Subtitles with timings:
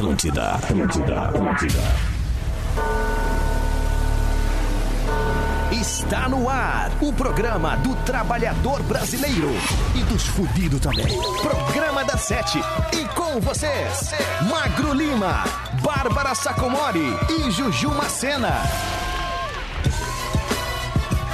[0.00, 1.82] Atlântida, Atlântida, Atlântida.
[5.70, 9.50] Está no ar o programa do trabalhador brasileiro
[9.94, 11.06] e dos fudidos também.
[11.42, 12.58] Programa da Sete.
[12.94, 14.14] E com vocês,
[14.48, 15.44] Magro Lima,
[15.82, 18.54] Bárbara Sacomori e Juju Macena.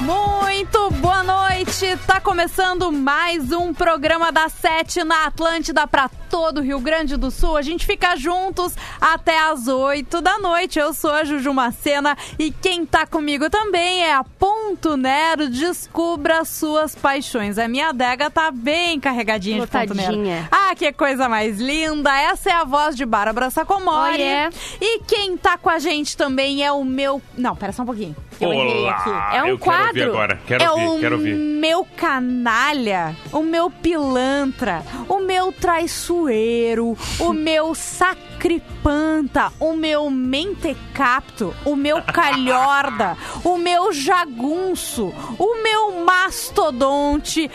[0.01, 1.97] Muito boa noite!
[2.05, 7.31] Tá começando mais um programa da Sete na Atlântida para todo o Rio Grande do
[7.31, 7.57] Sul.
[7.57, 10.79] A gente fica juntos até as 8 da noite.
[10.79, 15.49] Eu sou a Juju Macena e quem tá comigo também é a Ponto Nero.
[15.49, 17.57] Descubra suas paixões.
[17.57, 20.19] A minha adega tá bem carregadinha de Ponto Nero.
[20.51, 22.15] Ah, que coisa mais linda!
[22.15, 24.21] Essa é a voz de Bárbara Sacomori.
[24.21, 24.51] Oiê.
[24.79, 27.23] E quem tá com a gente também é o meu.
[27.35, 28.15] Não, pera só um pouquinho.
[28.41, 29.11] Eu aqui.
[29.37, 29.87] É um eu quero quadro.
[29.89, 30.41] ouvir agora.
[30.47, 31.35] Quero é ouvir, o quero ouvir.
[31.35, 41.75] meu canalha, o meu pilantra, o meu traiçoeiro, o meu sacripanta, o meu mentecapto, o
[41.75, 47.51] meu calhorda, o meu jagunço, o meu mastodonte,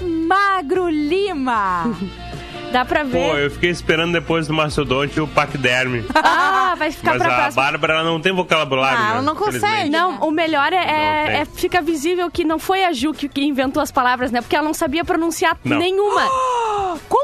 [0.00, 1.84] Magro Lima.
[2.72, 3.44] Dá pra Pô, ver.
[3.44, 6.04] eu fiquei esperando depois do Mastodonte o Paquiderme.
[6.14, 7.62] Ah, vai ficar Mas pra a próxima.
[7.62, 8.98] Bárbara não tem vocabulário.
[8.98, 9.10] Ah, né?
[9.12, 9.88] ela não consegue.
[9.90, 13.42] Não, o melhor é, é- é- fica visível que não foi a Ju que, que
[13.42, 14.40] inventou as palavras, né?
[14.42, 15.78] Porque ela não sabia pronunciar Não.
[15.78, 16.22] nenhuma.
[17.08, 17.17] Como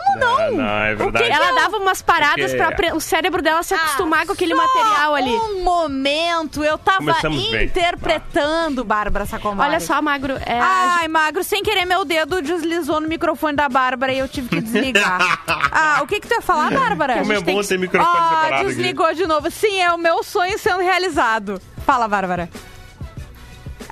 [0.55, 0.65] não?
[0.65, 1.31] Ah, é verdade.
[1.31, 4.67] Ela dava umas paradas Porque- pre- o cérebro dela se acostumar com aquele Ah, Só
[4.67, 5.31] material ali.
[5.31, 7.65] Um momento, eu tava Começamos bem.
[7.65, 9.69] interpretando Bárbara Sacomori.
[9.69, 10.35] Olha só, Magro.
[10.45, 14.49] É, Ai, magro, sem querer meu dedo deslizou no microfone da Bárbara e eu tive
[14.49, 15.19] que desligar.
[15.73, 17.19] ah, o que que tu ia falar, Bárbara?
[17.19, 18.65] Como é bom que- ter microfone separado aqui.
[18.67, 19.51] desligou de novo.
[19.51, 21.61] Sim, é o meu sonho sendo realizado.
[21.87, 22.49] Fala, Bárbara.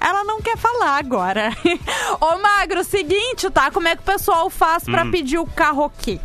[0.00, 1.50] Ela não quer falar agora.
[2.20, 3.70] Ô, Magro, seguinte, tá?
[3.70, 4.90] Como é que o pessoal faz Hum.
[4.92, 6.18] pra pedir o carroquê?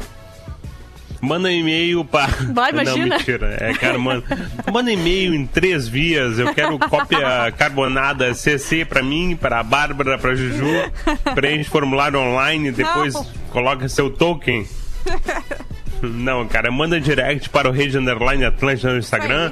[1.21, 2.27] Manda e-mail para.
[2.53, 3.05] Vai, imagina.
[3.07, 3.57] Não, mentira.
[3.59, 4.23] É, cara, manda.
[4.71, 6.37] Manda e-mail em três vias.
[6.39, 10.65] Eu quero cópia carbonada CC pra mim, pra Bárbara, pra Juju.
[11.36, 13.25] Preenche formulário online, depois Não.
[13.52, 14.67] coloca seu token.
[16.02, 19.52] Não, cara, manda direct para o Rede Underline Atlântica no Instagram,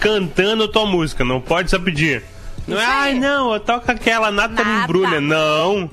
[0.00, 1.24] cantando tua música.
[1.24, 2.22] Não pode só pedir.
[2.66, 5.20] Não é, ai não, eu toco aquela nata me embrulha.
[5.20, 5.88] Não.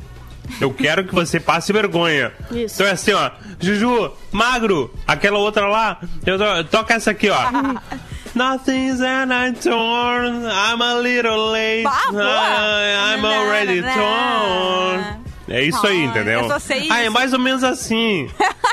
[0.60, 2.32] Eu quero que você passe vergonha.
[2.52, 2.76] Isso.
[2.76, 3.32] Então é assim, ó.
[3.60, 6.00] Juju, magro, aquela outra lá.
[6.26, 7.38] Eu to- toca essa aqui, ó.
[8.36, 10.46] Nothing's an I torn.
[10.48, 11.86] I'm a little late.
[11.86, 15.23] I- I'm already torn.
[15.54, 16.42] É isso aí, entendeu?
[16.42, 17.12] eu só sei Ah, é isso.
[17.14, 18.30] mais ou menos assim.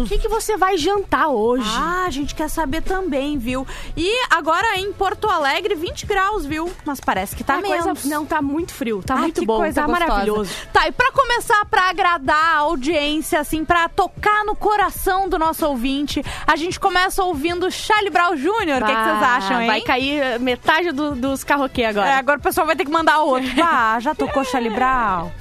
[0.03, 1.69] O que, que você vai jantar hoje?
[1.75, 3.65] Ah, a gente quer saber também, viu?
[3.95, 6.71] E agora em Porto Alegre, 20 graus, viu?
[6.85, 7.83] Mas parece que tá Ah, menos.
[7.85, 9.01] coisa- Não, tá muito frio.
[9.05, 9.57] Tá Ai, muito que bom.
[9.57, 10.05] coisa tá gostosa.
[10.09, 10.51] maravilhoso.
[10.73, 15.65] Tá, e pra começar, pra agradar a audiência, assim, pra tocar no coração do nosso
[15.65, 18.49] ouvinte, a gente começa ouvindo Charlie Brown Jr.
[18.49, 19.67] O que, que vocês Ah, acham, hein?
[19.67, 22.09] Vai cair eh, metade do- dos carroquê agora.
[22.09, 23.49] É, agora o pessoal vai ter que mandar outro.
[23.63, 25.31] Ah, já tocou Charlie Brown.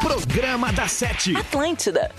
[0.00, 1.36] Programa da Sete.
[1.36, 2.10] Atlântida.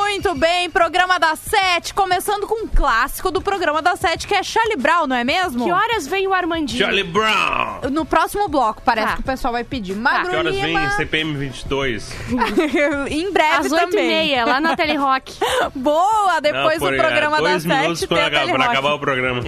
[0.00, 4.42] Muito bem, programa da Sete, começando com um clássico do programa da Sete, que é
[4.42, 5.64] Charlie Brown, não é mesmo?
[5.64, 6.80] Que horas vem o Armandinho?
[6.84, 7.80] Charlie Brown!
[7.90, 9.14] No próximo bloco, parece Tá.
[9.14, 9.94] que o pessoal vai pedir.
[9.94, 12.12] Magro Que horas vem CPM 22?
[13.10, 14.06] em breve Às oito e também.
[14.08, 15.32] meia, lá na Telerock.
[15.74, 18.68] Boa, depois do programa é, da Sete tem a acabar, Telerock.
[18.70, 19.40] acabar o programa.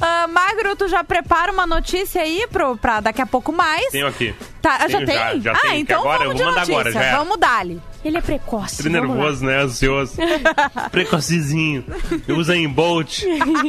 [0.00, 3.86] Ah, Magro, tu já prepara uma notícia aí pro, pra daqui a pouco mais?
[3.90, 4.34] Tenho aqui.
[4.60, 5.16] Tá, já Tenho, tem?
[5.42, 6.83] já- já ah, então agora vamos eu de vou mandar notícia.
[6.88, 7.18] Agora, já era.
[7.18, 7.82] Vamos dali.
[8.04, 8.82] Ele é precoce.
[8.82, 9.06] Vamos lá.
[9.06, 9.62] nervoso, né?
[9.62, 10.14] Ansioso.
[10.90, 11.84] Precocezinho.
[12.28, 13.22] Usa em Bolt.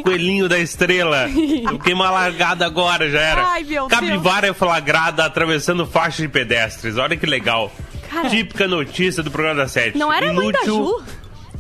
[0.04, 1.30] Coelhinho da estrela.
[1.30, 3.48] Eu fiquei uma largada agora, já era.
[3.48, 6.98] Ai, meu Capivara é flagrada atravessando faixa de pedestres.
[6.98, 7.72] Olha que legal.
[8.10, 8.30] Cara.
[8.30, 9.98] Típica notícia do programa da Sete.
[9.98, 11.04] Não era a mãe da Inútil, Ju?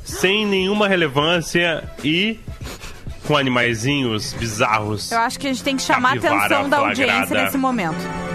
[0.03, 2.39] sem nenhuma relevância e
[3.25, 5.11] com animaizinhos bizarros.
[5.11, 7.43] Eu acho que a gente tem que chamar a atenção da audiência flagrada.
[7.45, 8.34] nesse momento.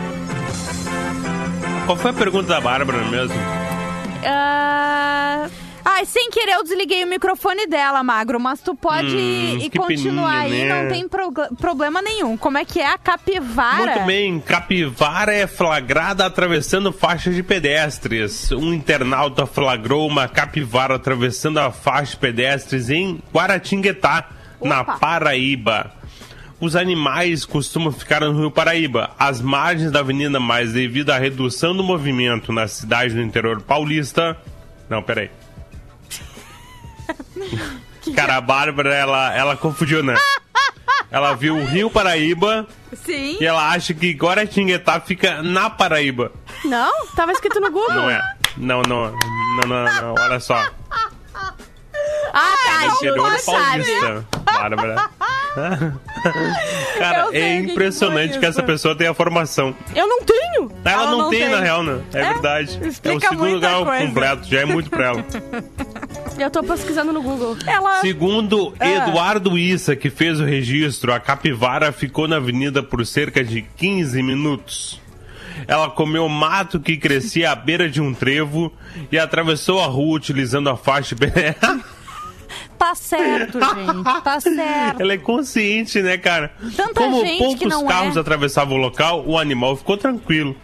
[1.90, 3.34] Qual foi a pergunta da Bárbara mesmo?
[4.24, 5.48] Ah,
[5.84, 10.44] Ai, sem querer eu desliguei o microfone dela, Magro, mas tu pode Hum, que continuar
[10.44, 10.82] peninha, aí, né?
[10.84, 12.36] não tem prog- problema nenhum.
[12.36, 13.86] Como é que é a capivara?
[13.94, 18.52] Muito bem, capivara é flagrada atravessando faixa de pedestres.
[18.52, 24.28] Um internauta flagrou uma capivara atravessando a faixa de pedestres em Guaratinguetá,
[24.62, 24.96] na Opa.
[24.98, 25.90] Paraíba.
[26.60, 31.74] Os animais costumam ficar no Rio Paraíba, às margens da avenida, mas devido à redução
[31.74, 34.36] do movimento na cidade do interior paulista.
[34.88, 35.30] Não, peraí.
[38.14, 40.14] Cara, a Bárbara, ela, ela confundiu, né?
[41.10, 42.66] Ela viu o Rio Paraíba
[43.04, 43.36] Sim.
[43.40, 46.30] e ela acha que Guaratinguetá fica na Paraíba.
[46.64, 47.06] não?
[47.16, 47.94] Tava escrito no Google.
[47.94, 48.20] Não é.
[48.56, 50.54] Não, não, não, não, não, olha só.
[52.32, 52.80] Ah, tá.
[52.82, 54.26] Ju, Interior paulista.
[54.44, 55.10] Bárbara.
[56.98, 59.74] Cara, é o que que impressionante essa pessoa tenha formação.
[59.94, 60.70] Eu não tenho.
[60.84, 61.48] Ela, Ela não, não tem, tem.
[61.50, 62.00] na real, né?
[62.12, 62.78] É, verdade.
[62.82, 64.06] É o segundo grau coisa.
[64.06, 65.24] completo, já é muito pra ela.
[66.38, 67.56] Eu tô pesquisando no Google.
[67.66, 68.00] Ela...
[68.00, 68.88] Segundo Ah.
[68.88, 74.22] Eduardo Issa, que fez o registro, a capivara ficou na avenida por cerca de 15
[74.22, 75.00] minutos.
[75.68, 78.72] Ela comeu mato que crescia à beira de um trevo
[79.12, 81.14] e atravessou a rua utilizando a faixa.
[81.14, 81.26] de.
[82.80, 84.22] Tá certo, gente.
[84.24, 85.02] Tá certo.
[85.02, 86.50] Ela é consciente, né, cara?
[86.74, 88.20] Tanta Como poucos não carros é.
[88.20, 90.56] atravessavam o local, o animal ficou tranquilo.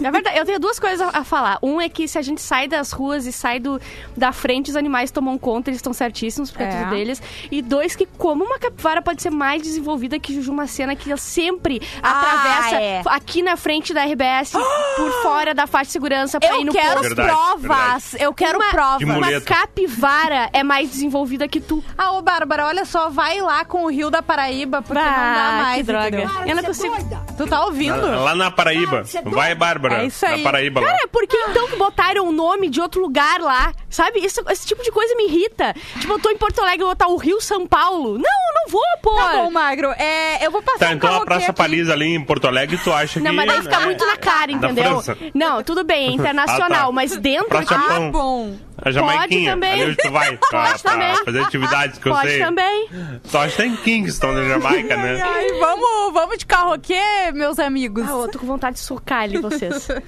[0.00, 1.58] Na verdade, eu tenho duas coisas a, falar.
[1.62, 3.80] Um é que se a gente sai das ruas e sai do,
[4.16, 6.68] da frente, os animais tomam conta, eles estão certíssimos, porque é.
[6.68, 6.78] É.
[6.82, 7.22] tudo deles.
[7.50, 11.16] E dois, que como uma capivara pode ser mais desenvolvida que Juju Macena, que ela
[11.16, 13.02] sempre Ah, atravessa é.
[13.06, 14.52] aqui na frente da RBS,
[14.96, 17.00] por fora da faixa de segurança, pra ir Eu no quero.
[17.00, 18.14] Verdade, provas.
[18.18, 19.02] Eu quero uma, provas.
[19.02, 21.82] Uma capivara é mais desenvolvida que tu.
[21.96, 25.48] Ah, ô Bárbara, olha só, vai lá com o Rio da Paraíba, porque não dá
[25.48, 26.08] Ah, mais, que droga.
[26.08, 26.30] entendeu?
[26.46, 26.94] Eu não consigo.
[27.36, 28.00] Tu tá ouvindo?
[28.00, 29.02] Lá, lá na Paraíba.
[29.24, 29.83] Vai, Bárbara.
[29.92, 30.38] É isso aí.
[30.38, 30.86] Na Paraíba lá.
[30.88, 33.72] Cara, por que então que botaram o nome de outro lugar lá?
[33.90, 34.20] Sabe?
[34.20, 35.74] Isso, esse tipo de coisa me irrita.
[36.00, 38.18] Tipo, eu tô em Porto Alegre e vou botar o Rio São Paulo.
[38.18, 39.14] Não, eu não vou, pô.
[39.16, 39.90] Tá bom, Magro.
[39.92, 41.54] É, eu vou passar Tá, um então a Praça aqui.
[41.54, 43.36] Paris ali em Porto Alegre, tu acha Não, que...
[43.36, 45.02] mas daí fica né, muito na cara, entendeu?
[45.34, 46.92] Não, tudo bem, é internacional, Ah, tá.
[46.92, 47.84] mas dentro Praça de...
[47.92, 48.56] Ah, bom.
[48.84, 49.82] A Jamaiquinha, também.
[49.82, 51.24] ali tu vai pra, Pode pra também.
[51.24, 52.38] fazer atividades que eu Pode sei.
[52.40, 52.88] também.
[53.30, 55.22] Tu acha que tá em Kingston, na Jamaica, né?
[55.22, 58.04] Ai, vamos, vamos de karaokê, meus amigos.
[58.06, 59.88] Ah, eu tô com vontade de socar ali vocês.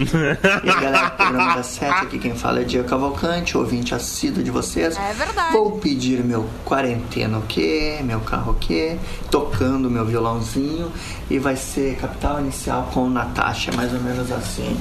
[0.00, 4.50] E aí, galera, programa da Sete, aqui quem fala é Diego Cavalcante, ouvinte assíduo de
[4.50, 4.96] vocês.
[4.98, 5.52] É verdade.
[5.52, 8.96] Vou pedir meu quarentena o quê, meu carro o quê,
[9.30, 10.90] tocando meu violãozinho
[11.30, 14.76] e vai ser capital inicial com Natasha, mais ou menos assim.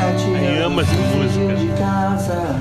[0.00, 1.54] 17 Ai, anos fugiu música.
[1.56, 2.56] de casa,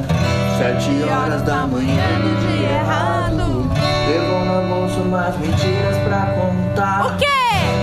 [0.57, 3.69] 7 horas da manhã do dia errado.
[4.09, 7.05] Levou na bolsa umas mentiras pra contar.
[7.07, 7.25] O quê?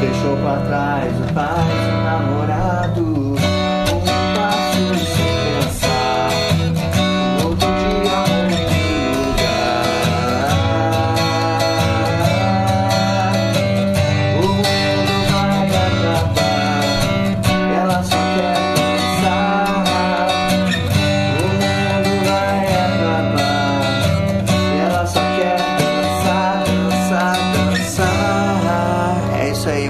[0.00, 3.25] Deixou pra trás o pai e o namorado.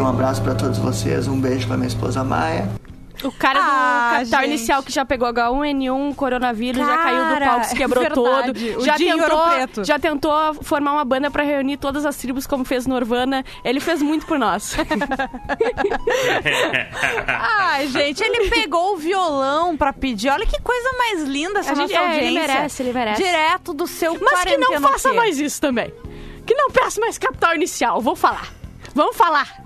[0.06, 1.26] Um abraço pra todos vocês.
[1.28, 2.68] Um beijo pra minha esposa Maia.
[3.24, 4.50] O cara Ah, do capital gente.
[4.50, 8.70] inicial que já pegou H1N1, coronavírus, já caiu do Cara, palco, se quebrou é verdade.
[8.72, 8.78] todo.
[8.82, 9.84] O Já Dinho tentou, Preto.
[9.84, 13.42] já tentou formar uma banda pra reunir todas as tribos, como fez Norvana.
[13.64, 14.76] Ele fez muito por nós.
[17.26, 20.28] Ai, gente, ele pegou o violão pra pedir.
[20.28, 23.22] Olha que coisa mais linda essa A nossa gente- é, ele merece, ele merece.
[23.22, 25.92] Direto do seu Mas que não faça mais isso também.
[26.44, 28.48] Que não peça mais capital inicial, vou falar.
[28.94, 29.65] Vamos falar.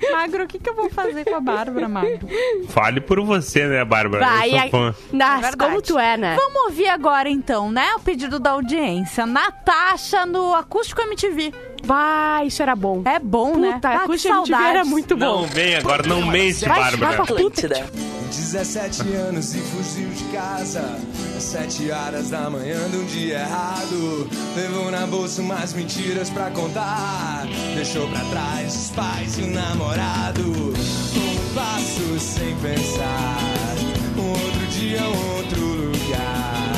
[0.12, 2.28] Magro, o que, que eu vou fazer com a Bárbara, Magro?
[2.68, 4.24] Fale por você, né, Bárbara?
[4.24, 4.94] Vai, eu sou fã.
[5.12, 5.56] Nas, verdade.
[5.56, 6.36] como tu é, né?
[6.36, 7.94] Vamos ouvir agora, então, né?
[7.96, 9.26] O pedido da audiência.
[9.26, 11.52] Natasha no Acústico MTV.
[11.84, 13.02] Vai, isso era bom.
[13.04, 13.74] É bom, né?
[13.74, 15.42] Puta, Ah, a que Cuxa MTV era muito bom.
[15.42, 17.16] Não vem agora, não mente, Vai, Bárbara.
[17.16, 17.68] vai pra puta.
[18.28, 20.82] 17 anos e fugiu de casa
[21.36, 26.50] Às 7 horas da manhã de um dia errado Levou na bolsa umas mentiras pra
[26.50, 33.74] contar Deixou pra trás os pais e o namorado Um passo sem pensar
[34.18, 36.72] Um outro dia, um outro lugar.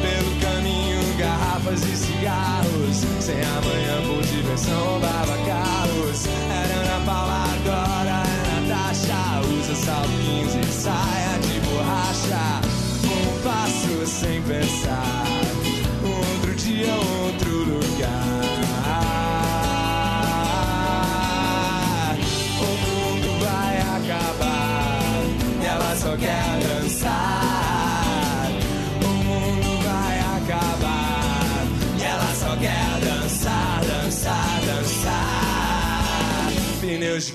[0.00, 2.96] Pelo caminho, garrafas e cigarros.
[3.20, 6.26] Sem amanhã por diversão, roubava carros.
[6.26, 12.60] Era Ana Paula agora, é Natasha Usa salto 15 e saia de borracha.
[13.04, 15.15] Um passo sem pensar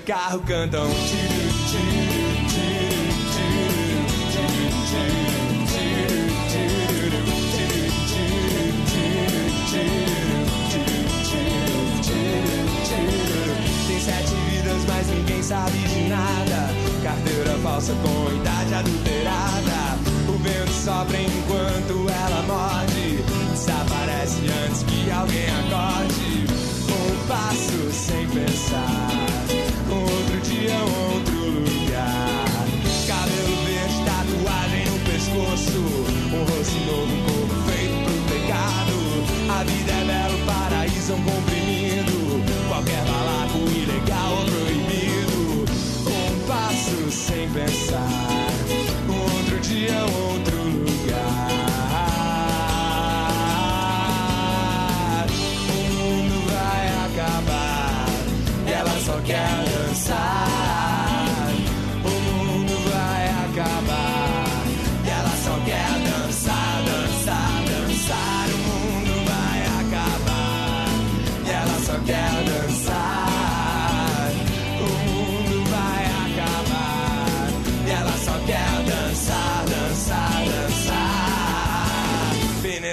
[0.05, 0.87] carro cantam.
[0.89, 2.50] tiro tiro.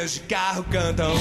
[0.08, 1.12] De carro cantam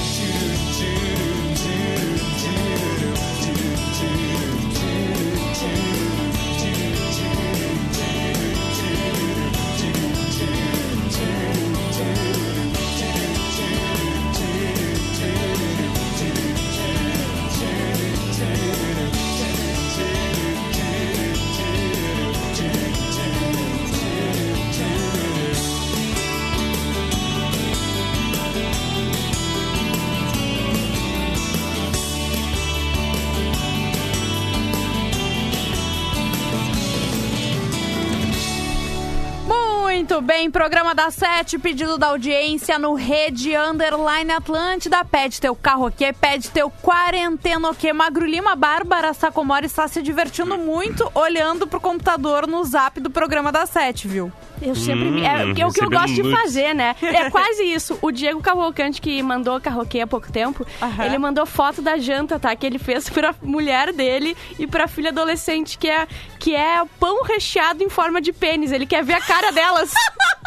[40.28, 45.02] bem, programa da Sete, pedido da audiência no Rede Underline Atlântida.
[45.02, 47.90] Pede teu carro aqui, pede teu quarentena aqui.
[47.94, 53.50] Magro Lima, Bárbara Sacomori está se divertindo muito olhando pro computador no zap do programa
[53.50, 54.30] da Sete, viu?
[54.60, 55.20] Eu sempre me...
[55.22, 56.94] Hum, É, o que eu gosto de fazer, né?
[57.02, 57.98] É quase isso.
[58.02, 61.04] O Diego Cavalcante, que mandou carroquê há pouco tempo, Aham.
[61.04, 62.54] ele mandou foto da janta, tá?
[62.56, 66.06] Que ele fez pra mulher dele e pra filha adolescente, que é,
[66.38, 68.72] que é pão recheado em forma de pênis.
[68.72, 69.92] Ele quer ver a cara delas.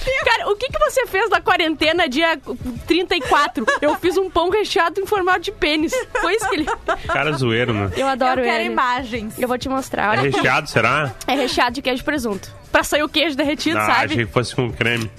[0.24, 2.38] Cara, o que, que você fez na quarentena dia
[2.86, 3.66] 34?
[3.80, 5.92] Eu fiz um pão recheado em formato de pênis.
[6.20, 6.66] Foi isso que ele...
[7.06, 7.90] Cara zoeiro, né?
[7.96, 8.72] Eu adoro eu quero ele.
[8.72, 9.38] imagens.
[9.38, 10.04] Eu vou te mostrar.
[10.16, 11.12] É Olha recheado, será?
[11.26, 12.50] É recheado de queijo e presunto.
[12.72, 14.12] Pra sair o queijo derretido, Ah, sabe?
[14.14, 15.10] achei que fosse com creme.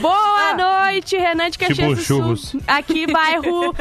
[0.00, 2.48] Boa noite, Renan de Caxias Tipo do churros.
[2.50, 2.60] Sul.
[2.66, 3.74] Aqui, bairro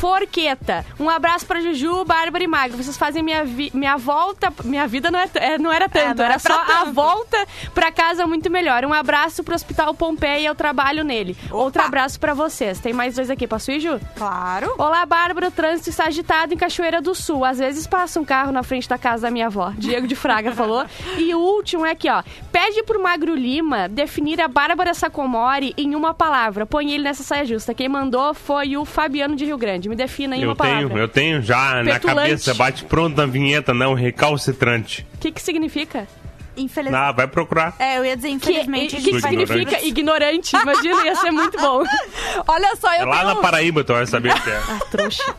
[0.00, 0.84] Forqueta.
[0.98, 2.76] Um abraço pra Juju, Bárbara e Magro.
[2.82, 4.50] Vocês fazem minha, vi- minha volta...
[4.64, 6.92] Minha vida não, é, é- não era tanto, não era é pra só a tanto.
[6.94, 8.82] volta pra casa muito melhor.
[8.86, 11.36] Um abraço pro Hospital Pompeia, eu trabalho nele.
[11.50, 12.78] Outro abraço pra vocês.
[12.80, 14.00] Tem mais dois aqui, posso ir, Ju?
[14.16, 14.74] Claro.
[14.78, 15.48] Olá, Bárbara.
[15.48, 17.44] O trânsito está agitado em Cachoeira do Sul.
[17.44, 19.70] Às vezes passa um carro na frente da casa da minha avó.
[19.76, 20.86] Diego de Fraga falou.
[21.18, 22.22] E o último é aqui, ó.
[22.50, 26.64] Pede pro Magro Lima definir a Bárbara Sacomori em uma palavra.
[26.64, 27.74] Põe ele nessa saia justa.
[27.74, 29.89] Quem mandou foi o Fabiano de Rio Grande.
[29.90, 30.86] Me defina em Eu uma palavra.
[30.88, 32.20] tenho, eu tenho já na Petulante.
[32.20, 35.04] cabeça, bate pronto na vinheta, não, recalcitrante.
[35.14, 36.06] O que que significa?
[36.60, 37.00] Infelizmente.
[37.02, 37.74] Ah, vai procurar.
[37.78, 38.96] É, eu ia dizer Que, infelizmente.
[38.96, 40.56] que vai- significa ignorante.
[40.56, 41.82] Imagina, ia ser muito bom.
[42.46, 43.28] Olha só, É eu lá tenho...
[43.34, 44.60] na Paraíba, tu vai saber o que é.
[44.70, 45.34] Ah, trouxa.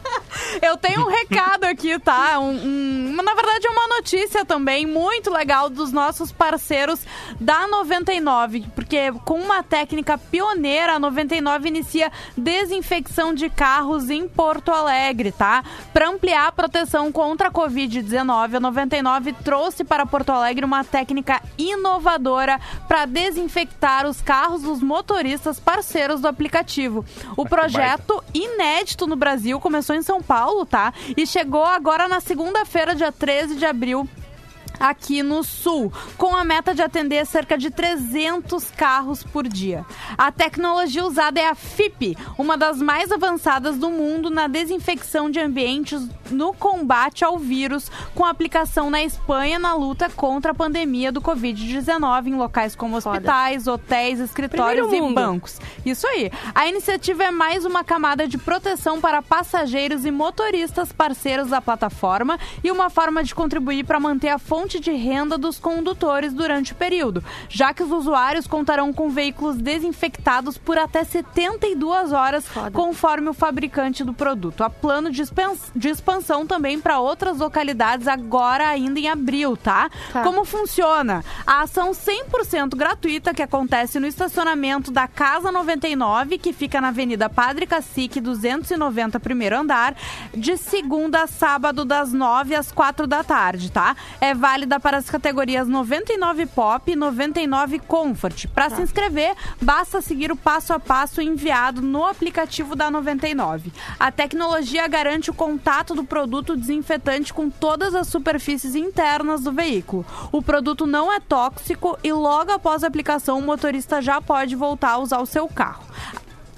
[0.62, 2.40] Eu tenho um recado aqui, tá?
[2.40, 7.00] Um, um- na verdade, é uma notícia também muito legal dos nossos parceiros
[7.40, 14.72] da 99, porque com uma técnica pioneira, a 99 inicia desinfecção de carros em Porto
[14.72, 15.64] Alegre, tá?
[15.94, 21.11] Para ampliar a proteção contra a Covid-19, a 99 trouxe para Porto Alegre uma técnica
[21.58, 27.06] inovadora para desinfectar os carros dos motoristas parceiros do aplicativo.
[27.36, 30.94] O projeto inédito no Brasil começou em São Paulo, tá?
[31.16, 34.08] E chegou agora na segunda-feira, dia 13 de abril,
[34.82, 39.86] aqui no sul, com a meta de atender cerca de 300 carros por dia.
[40.18, 45.40] A tecnologia usada é a FIP, uma das mais avançadas do mundo na desinfecção de
[45.40, 51.22] ambientes no combate ao vírus, com aplicação na Espanha na luta contra a pandemia do
[51.22, 55.60] Covid-19 em locais como hospitais, hotéis, escritórios e bancos.
[55.86, 56.32] Isso aí.
[56.56, 62.40] A iniciativa é mais uma camada de proteção para passageiros e motoristas parceiros da plataforma
[62.64, 66.76] e uma forma de contribuir para manter a fonte de renda dos condutores durante o
[66.76, 73.34] período, já que os usuários contarão com veículos desinfectados por até 72 horas, conforme o
[73.34, 74.64] fabricante do produto.
[74.64, 75.22] Há plano de
[75.76, 79.90] de expansão também para outras localidades agora ainda em abril, tá?
[80.12, 80.24] Tá.
[80.24, 81.24] Como funciona?
[81.46, 87.30] A ação 100% gratuita que acontece no estacionamento da Casa 99, que fica na Avenida
[87.30, 89.96] Padre Cacique, 290, primeiro andar,
[90.36, 93.96] de segunda a sábado, das 9 às 4 da tarde, tá?
[94.20, 98.46] É válida para as categorias 99 Pop e 99 Comfort.
[98.48, 103.72] Para se inscrever, basta seguir o passo a passo enviado no aplicativo da 99.
[104.00, 110.06] A tecnologia garante o contato do produto desinfetante com todas as superfícies internas do veículo.
[110.32, 114.92] O produto não é tóxico e logo após a aplicação o motorista já pode voltar
[114.92, 115.84] a usar o seu carro.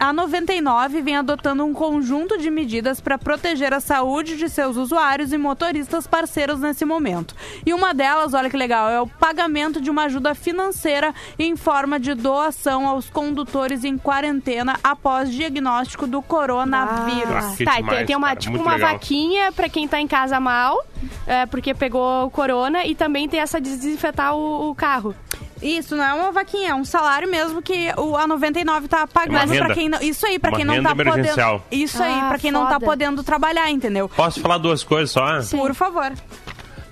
[0.03, 5.31] A 99 vem adotando um conjunto de medidas para proteger a saúde de seus usuários
[5.31, 7.33] e motoristas parceiros nesse momento.
[7.65, 11.97] E uma delas, olha que legal, é o pagamento de uma ajuda financeira em forma
[12.01, 17.61] de doação aos condutores em quarentena após diagnóstico do coronavírus.
[17.61, 18.91] Ah, tá, e demais, tem, tem uma, cara, tipo, uma legal.
[18.91, 20.85] vaquinha pra quem tá em casa mal,
[21.25, 25.15] é, porque pegou o corona, e também tem essa de desinfetar o, o carro.
[25.63, 29.56] Isso, não é uma vaquinha, é um salário mesmo que o, a 99 tá pagando
[29.56, 30.02] para quem não.
[30.02, 31.62] Isso aí, para Uma quem não tá podendo.
[31.71, 32.86] Isso aí, Ah, para quem não tá foda.
[32.86, 34.10] podendo trabalhar, entendeu?
[34.10, 35.39] Posso falar duas coisas só?
[35.58, 36.12] Por favor.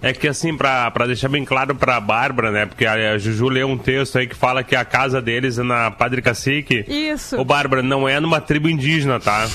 [0.04, 2.66] É que assim, pra, pra deixar bem claro pra Bárbara, né?
[2.66, 5.64] Porque a, a Juju leu um texto aí que fala que a casa deles é
[5.64, 6.84] na Padre Cacique.
[6.88, 7.38] Isso.
[7.40, 9.48] Ô, Bárbara, não é numa tribo indígena, tá?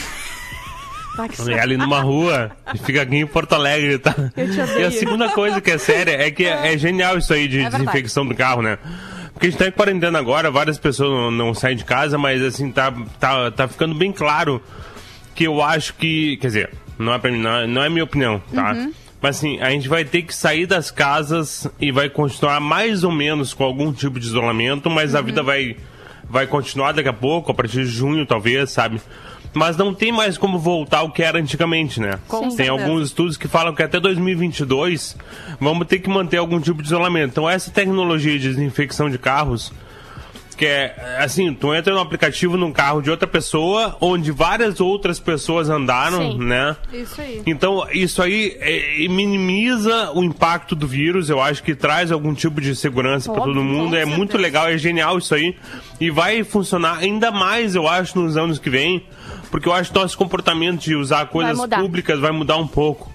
[1.48, 4.14] É ali numa rua e fica aqui em Porto Alegre, tá?
[4.78, 7.58] E a segunda coisa que é séria é que é, é genial isso aí de
[7.58, 7.84] verdade.
[7.84, 8.78] desinfecção do carro, né?
[9.32, 12.42] Porque a gente tá em quarentena agora, várias pessoas não, não saem de casa, mas
[12.42, 14.62] assim, tá, tá, tá ficando bem claro
[15.34, 16.38] que eu acho que.
[16.38, 18.72] Quer dizer, não é pra mim, não é, não é minha opinião, tá?
[18.72, 18.92] Uhum.
[19.20, 23.10] Mas assim, a gente vai ter que sair das casas e vai continuar mais ou
[23.12, 25.18] menos com algum tipo de isolamento, mas Uhum.
[25.18, 25.76] a vida vai,
[26.28, 29.00] vai continuar daqui a pouco, a partir de junho talvez, sabe?
[29.56, 32.18] Mas não tem mais como voltar ao que era antigamente, né?
[32.28, 35.16] Com tem alguns estudos que falam que até 2022
[35.58, 37.30] vamos ter que manter algum tipo de isolamento.
[37.30, 39.72] Então essa tecnologia de desinfecção de carros
[40.56, 45.20] que é assim, tu entra no aplicativo num carro de outra pessoa, onde várias outras
[45.20, 46.38] pessoas andaram, Sim.
[46.38, 46.76] né?
[46.92, 47.42] Isso aí.
[47.44, 51.28] Então, isso aí é, minimiza o impacto do vírus.
[51.28, 53.94] Eu acho que traz algum tipo de segurança para todo mundo.
[53.96, 55.54] É muito legal, é genial isso aí.
[56.00, 59.04] E vai funcionar ainda mais, eu acho, nos anos que vem.
[59.50, 61.80] Porque eu acho que nosso comportamento de usar coisas mudar.
[61.80, 63.12] públicas vai mudar um pouco.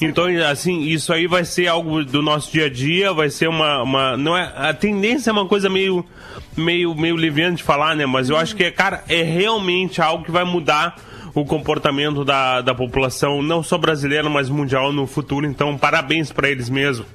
[0.00, 3.82] Então, assim, isso aí vai ser algo do nosso dia a dia, vai ser uma.
[3.82, 6.04] uma não é, a tendência é uma coisa meio,
[6.56, 8.04] meio, meio liviana de falar, né?
[8.04, 10.96] Mas eu acho que, é, cara, é realmente algo que vai mudar
[11.34, 15.46] o comportamento da, da população, não só brasileira, mas mundial no futuro.
[15.46, 17.06] Então, parabéns pra eles mesmo.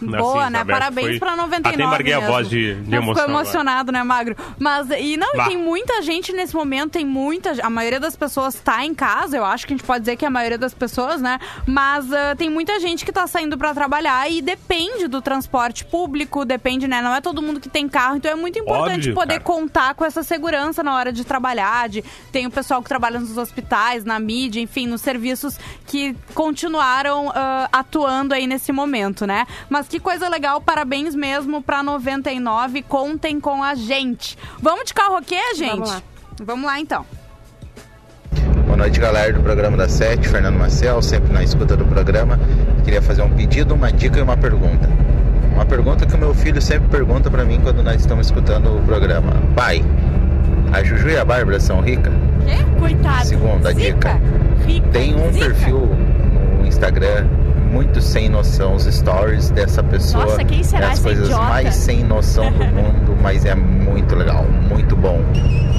[0.00, 0.58] Boa, Assim, né?
[0.58, 0.72] sabe?
[0.72, 3.14] Parabéns Foi- pra 99 Até embarguei a voz de, de emoção.
[3.14, 3.30] Ficou agora.
[3.32, 4.36] emocionado, né, Magro?
[4.58, 7.54] Mas, e não, e tem muita gente nesse momento, tem muita...
[7.62, 10.24] A maioria das pessoas tá em casa, eu acho que a gente pode dizer que
[10.24, 11.38] é a maioria das pessoas, né?
[11.66, 16.44] Mas ah, tem muita gente que tá saindo pra trabalhar e depende do transporte público,
[16.44, 17.02] depende, né?
[17.02, 19.44] Não é todo mundo que tem carro, então é muito importante Óbvio, poder cara.
[19.44, 22.02] contar com essa segurança na hora de trabalhar, de...
[22.32, 27.68] Tem o pessoal que trabalha nos hospitais, na mídia, enfim, nos serviços que continuaram ah,
[27.72, 29.46] atuando aí nesse momento, né?
[29.68, 34.38] Mas que coisa legal, parabéns mesmo pra 99, contem com a gente.
[34.62, 35.70] Vamos de karaokê, gente?
[35.72, 36.02] Vamos lá.
[36.44, 37.04] Vamos lá, então.
[38.66, 42.38] Boa noite, galera do programa da Sete, Fernando Marcel, sempre na escuta do programa.
[42.84, 44.88] Queria fazer um pedido, uma dica e uma pergunta.
[45.52, 48.82] Uma pergunta que o meu filho sempre pergunta pra mim quando nós estamos escutando o
[48.82, 49.32] programa.
[49.56, 49.84] Pai,
[50.72, 52.12] a Juju e a Bárbara são ricas?
[52.78, 53.26] Coitado.
[53.26, 54.20] Segunda dica.
[54.64, 54.88] Rica.
[54.90, 55.46] Tem um Zica.
[55.46, 55.80] perfil
[56.60, 57.26] no Instagram
[57.70, 60.24] muito sem noção, os stories dessa pessoa.
[60.24, 61.44] Nossa, quem será é as essa coisas idiota?
[61.44, 65.20] mais sem noção do mundo, mas é muito legal, muito bom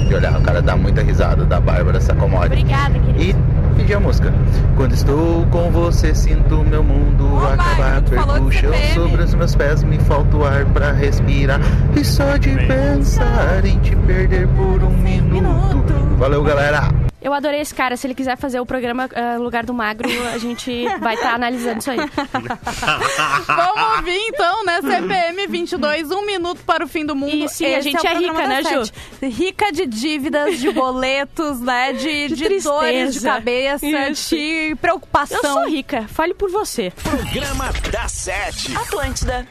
[0.08, 0.38] de olhar.
[0.38, 2.46] O cara dá muita risada da Bárbara Sacomori.
[2.46, 3.38] Obrigada, querido.
[3.38, 4.32] E pedir a música.
[4.76, 8.02] Quando estou com você, sinto meu mundo Ô, acabar.
[8.50, 11.60] Chão sobre os meus pés, me falta o ar pra respirar.
[11.96, 15.94] E só de pensar em te perder por um minuto.
[16.18, 17.11] Valeu, galera!
[17.22, 17.96] Eu adorei esse cara.
[17.96, 21.78] Se ele quiser fazer o programa ah, Lugar do Magro, a gente vai estar analisando
[21.78, 21.98] isso aí.
[23.46, 24.80] Vamos ouvir então, né?
[24.80, 27.32] CPM 22, um minuto para o fim do mundo.
[27.32, 28.92] E sim, a Esse gente é programa rica, né, Ju?
[29.28, 31.92] Rica de dívidas, de boletos, né?
[31.92, 34.34] De, De de, dores de cabeça, Isso.
[34.34, 35.38] de preocupação.
[35.42, 36.06] Eu sou rica.
[36.08, 36.92] Fale por você.
[37.02, 38.76] Programa da Sete.
[38.76, 39.46] Atlântida.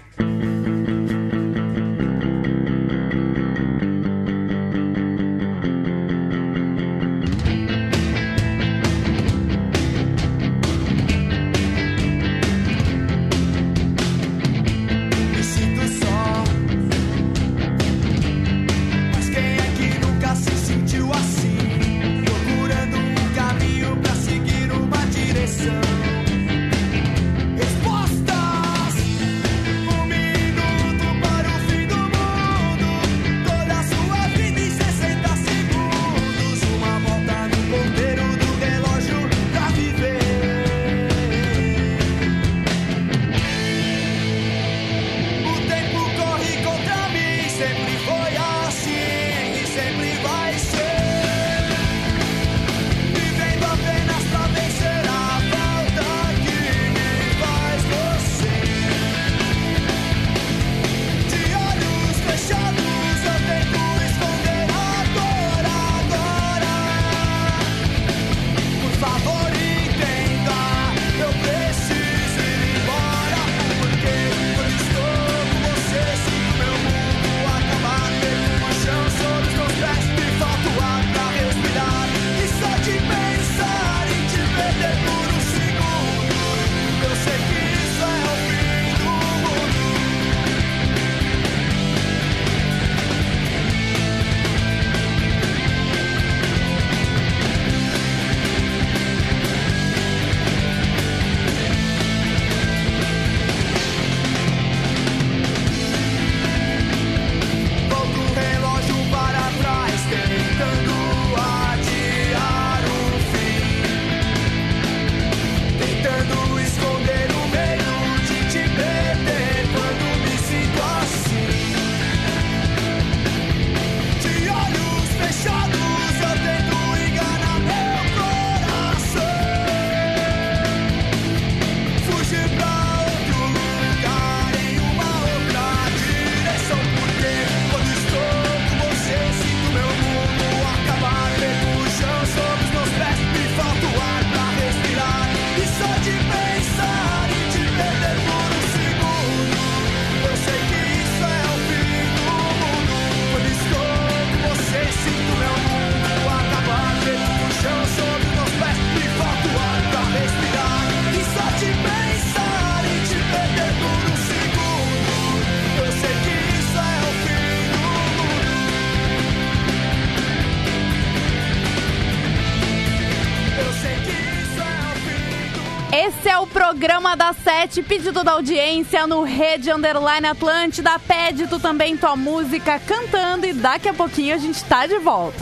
[177.12, 181.00] Programa da Sete, pedido da audiência no Rede Underline Atlântida.
[181.00, 185.41] Pede tu também tua música cantando e daqui a pouquinho a gente tá de volta.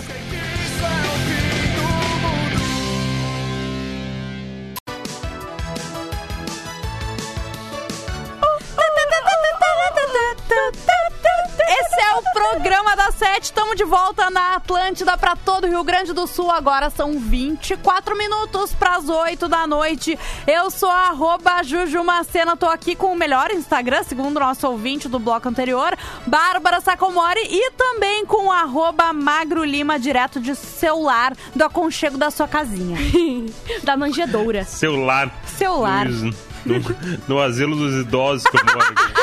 [12.20, 13.46] O programa da Sete.
[13.46, 16.52] Estamos de volta na Atlântida para todo o Rio Grande do Sul.
[16.52, 20.20] Agora são 24 minutos para as 8 da noite.
[20.46, 22.58] Eu sou a arroba Jujumacena.
[22.58, 27.40] Tô aqui com o melhor Instagram, segundo o nosso ouvinte do bloco anterior, Bárbara Sacomori.
[27.50, 32.98] E também com o arroba Magro Lima, direto de celular, do aconchego da sua casinha.
[33.84, 34.66] Da manjedoura.
[34.66, 35.32] Celular.
[35.46, 36.08] Celular.
[36.74, 39.20] No, no asilo dos idosos que eu moro aqui.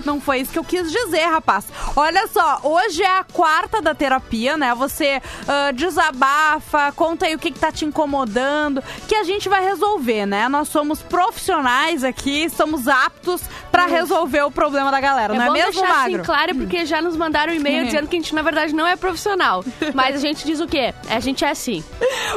[0.04, 1.66] Não foi isso que eu quis dizer, rapaz.
[1.94, 4.74] Olha só, hoje é a quarta da terapia, né?
[4.74, 9.64] Você ah, desabafa, conta aí o que, que tá te incomodando, que a gente vai
[9.64, 10.48] resolver, né?
[10.48, 13.42] Nós somos profissionais aqui, estamos aptos
[13.76, 16.24] pra resolver o problema da galera, É não é mesmo, deixar assim Magro?
[16.24, 17.84] claro, porque já nos mandaram um e-mail Uhum.
[17.86, 19.64] dizendo que a gente, na verdade, não é profissional.
[19.94, 20.94] Mas a gente diz o quê?
[21.10, 21.84] A gente é assim.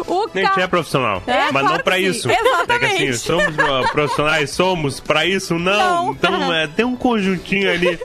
[0.08, 2.30] O A gente ca- é profissional, É, mas claro não pra isso.
[2.30, 2.86] Exatamente.
[2.86, 3.56] É que assim, somos
[3.91, 5.58] profissionais, somos pra isso?
[5.58, 6.06] Não.
[6.06, 6.12] Não.
[6.12, 7.99] Então é, tem um conjuntinho ali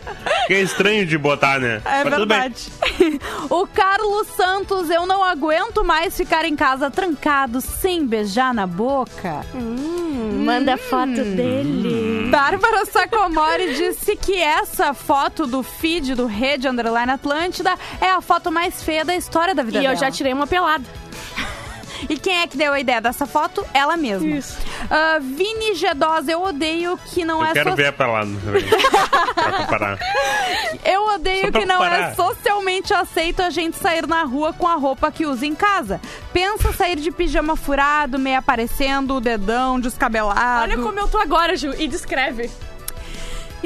[0.47, 1.81] que é estranho de botar, né?
[1.85, 2.39] É mas tudo bem.
[2.41, 2.73] verdade.
[3.51, 9.41] o Carlos Santos, eu não aguento mais ficar em casa trancado sem beijar na boca.
[10.45, 12.29] Manda foto dele.
[12.31, 12.85] Bárbara
[13.29, 18.83] Sacomori disse que essa foto do feed do Rede Underline Atlântida é a foto mais
[18.83, 19.95] feia da história da vida E dela.
[19.95, 20.85] eu já tirei uma pelada.
[22.07, 23.65] E quem é que deu a ideia dessa foto?
[23.73, 24.27] Ela mesma.
[24.29, 24.59] Isso.
[24.91, 28.63] Ah, Vini G2, eu odeio que não Eu é quero so- ver a pelada também.
[29.35, 29.99] pra comparar.
[30.85, 35.11] Eu odeio que não é socialmente aceito a gente sair na rua com a roupa
[35.11, 35.99] que usa em casa.
[36.31, 40.63] Pensa sair de pijama furado, meio aparecendo, o dedão descabelado.
[40.73, 42.51] Olha como eu tô agora, Ju, e descreve.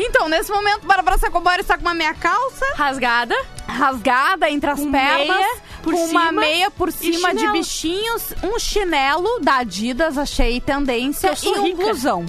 [0.00, 3.34] Então, nesse momento, Bárbara Sacomori está com uma meia calça Rasgada.
[3.66, 8.32] rasgada entre as Com pernas, meia por com uma cima meia por cima de bichinhos,
[8.42, 11.84] um chinelo da Adidas, achei tendência, Eu sou e um rica.
[11.84, 12.24] blusão.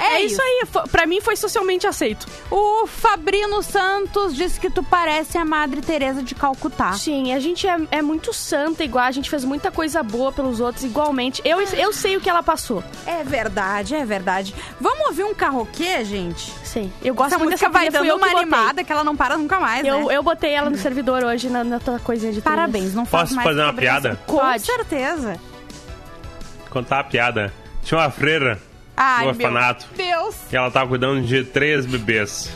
[0.00, 0.64] É, isso aí.
[0.70, 2.26] Fo- Pra mim foi socialmente aceito.
[2.50, 6.92] O Fabrino Santos disse que tu parece a Madre Teresa de Calcutá.
[6.92, 10.60] Sim, a gente é, é muito santa igual, a gente fez muita coisa boa pelos
[10.60, 11.40] outros igualmente.
[11.44, 12.82] Eu, eu sei o que ela passou.
[13.06, 14.54] É verdade, é verdade.
[14.80, 16.52] Vamos ouvir um carroquê, gente?
[16.64, 16.92] Sim.
[17.02, 19.36] Eu gosto Essa muito música dessa vai dando que uma animada que ela não para
[19.36, 20.16] nunca mais, Eu, né?
[20.16, 22.56] eu botei ela no servidor hoje na, na tua coisinha de trilhas.
[22.58, 23.80] Parabéns, não faz Posso mais fazer uma isso.
[23.80, 24.20] piada?
[24.26, 24.62] Com Pode.
[24.64, 25.40] certeza.
[26.70, 27.52] Contar a piada.
[27.82, 28.60] Tinha uma freira
[28.96, 30.36] Ai, no orfanato meu Deus.
[30.52, 32.50] e ela tava cuidando de três bebês.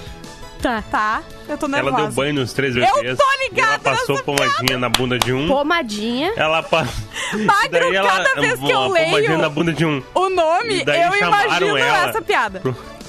[0.63, 0.83] Tá.
[0.91, 1.97] Tá, eu tô nervosa.
[1.97, 3.17] Ela deu banho nos três bebês.
[3.17, 5.47] tô ligada Ela passou nessa pomadinha na bunda de um.
[5.47, 6.33] Pomadinha.
[6.37, 6.95] Ela passou.
[7.45, 10.03] Magro, cada vez que eu uma pomadinha leio- na bunda de um.
[10.15, 12.63] O nome, E daí eu chamaram imagino ela essa piada.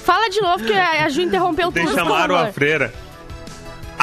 [0.04, 1.82] Fala de novo que a a Ju interrompeu tudo.
[1.84, 2.92] por chamaram a freira.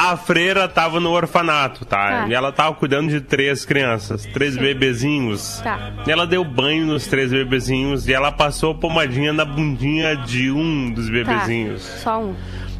[0.00, 2.20] A freira tava no orfanato, tá?
[2.22, 2.28] Tá.
[2.28, 5.60] E ela tava cuidando de três crianças, três bebezinhos.
[5.60, 5.90] Tá.
[6.06, 10.92] E ela deu banho nos três bebezinhos e ela passou pomadinha na bundinha de um
[10.92, 11.12] dos Tá.
[11.12, 11.82] bebezinhos.
[11.82, 12.36] Só um.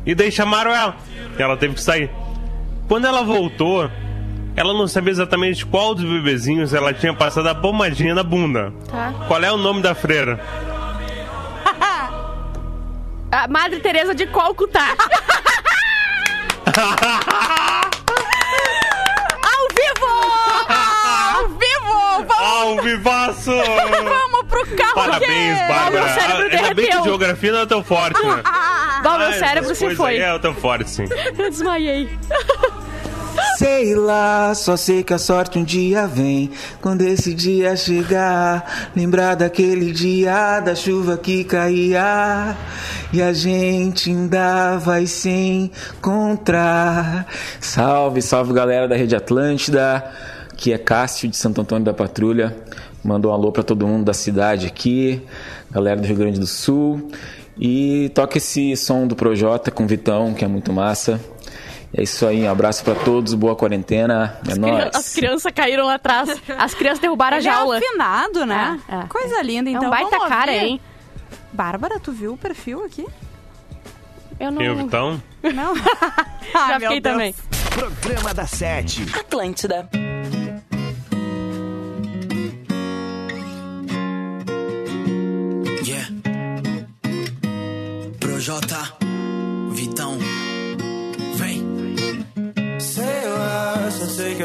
[0.06, 0.94] E daí chamaram ela.
[1.36, 2.08] E ela teve que sair.
[2.86, 3.90] Quando ela voltou,
[4.54, 8.72] ela não sabia exatamente qual dos bebezinhos ela tinha passado a pomadinha na bunda.
[8.88, 9.12] Tá.
[9.26, 10.38] Qual é o nome da freira?
[13.30, 14.94] A Madre Teresa de Calcutá.
[19.42, 20.12] Ao vivo!
[20.68, 22.24] Ao vivo!
[22.28, 23.50] Vamos, Ao vivaço!
[24.04, 25.90] vamos pro carro Parabéns, Bárbara.
[25.90, 28.42] Meu cérebro Ah, Ainda bem que geografia não é tão forte, né?
[29.02, 30.20] Bom, meu Ah, cérebro se foi.
[30.20, 31.04] aí É tão forte, sim.
[31.36, 32.16] Eu desmaiei.
[33.56, 36.50] Sei lá, só sei que a sorte um dia vem.
[36.80, 42.56] Quando esse dia chegar, lembrar daquele dia da chuva que caía.
[43.12, 47.26] E a gente ainda vai se encontrar.
[47.60, 50.04] Salve, salve galera da Rede Atlântida.
[50.52, 52.56] Aqui é Cássio de Santo Antônio da Patrulha.
[53.02, 55.22] Mandou um alô pra todo mundo da cidade aqui,
[55.70, 57.10] galera do Rio Grande do Sul.
[57.60, 61.20] E toca esse som do Projota com Vitão, que é muito massa.
[61.92, 64.90] É isso aí, um abraço pra todos, boa quarentena, é nóis.
[64.94, 66.28] As crianças caíram lá atrás.
[66.58, 67.78] As crianças derrubaram a é jaula.
[67.78, 68.78] afinado, né?
[68.88, 69.02] É, é.
[69.08, 69.86] Coisa linda, É então.
[69.86, 70.64] um baita vamos cara, ouvir.
[70.66, 70.80] hein?
[71.52, 73.06] Bárbara, tu viu o perfil aqui?
[74.38, 74.62] Eu não.
[74.62, 75.22] Eu, Vitão?
[75.42, 75.74] Não?
[75.80, 75.84] Já
[76.54, 77.14] ah, meu fiquei Deus.
[77.14, 77.34] também.
[77.74, 79.06] Programa da Sete.
[79.18, 79.88] Atlântida.
[85.84, 86.04] Yeah.
[88.20, 88.92] Projota,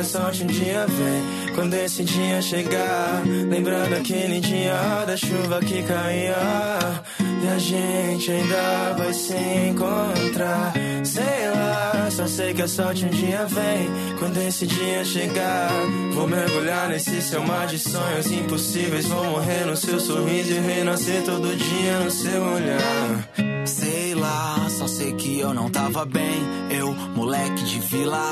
[0.04, 1.56] a sorte um dia vem.
[1.56, 6.36] Quando esse dia chegar, lembrando aquele dia da chuva que caía.
[7.42, 9.34] E a gente ainda vai se
[9.70, 10.74] encontrar.
[11.06, 14.18] Sei lá, só sei que a sorte um dia vem.
[14.20, 15.72] Quando esse dia chegar,
[16.14, 19.06] vou mergulhar nesse seu mar de sonhos impossíveis.
[19.06, 23.30] Vou morrer no seu sorriso e renascer todo dia no seu olhar.
[23.66, 26.63] Sei lá, só sei que eu não tava bem.
[27.16, 28.32] Moleque de vila.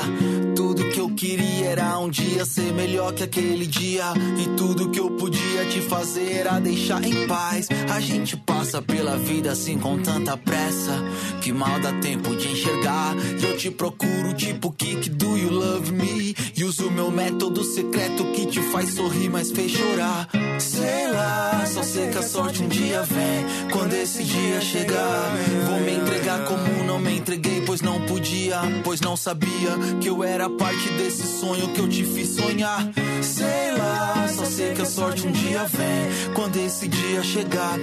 [0.54, 4.04] Tudo que eu queria era um dia ser melhor que aquele dia.
[4.38, 7.68] E tudo que eu podia te fazer era deixar em paz.
[7.94, 11.02] A gente passa pela vida assim com tanta pressa.
[11.40, 13.14] Que mal dá tempo de enxergar.
[13.40, 16.34] E eu te procuro, tipo, Kik, do you love me?
[16.56, 20.28] E uso meu método secreto que te faz sorrir, mas fez chorar.
[20.58, 23.70] Sei lá, só sei que a sorte um dia vem.
[23.72, 25.32] Quando esse dia chegar,
[25.68, 28.51] vou me entregar como não me entreguei, pois não podia,
[28.84, 32.90] pois não sabia que eu era parte desse sonho que eu te fiz sonhar.
[33.22, 36.32] Sei lá, só sei que a sorte um dia vem.
[36.34, 37.78] Quando esse dia chegar,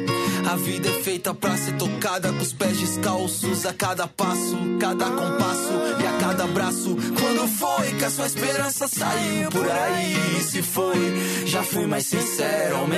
[0.49, 5.05] a vida é feita pra ser tocada com os pés descalços a cada passo, cada
[5.05, 6.95] compasso e a cada abraço.
[7.19, 10.41] Quando foi que a sua esperança saiu por aí?
[10.43, 12.89] Se foi, já fui mais sincero ao.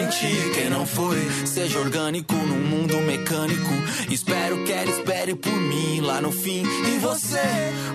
[0.54, 3.70] Quem não foi, seja orgânico num mundo mecânico.
[4.10, 6.64] Espero que ela espere por mim lá no fim.
[6.64, 7.40] E você,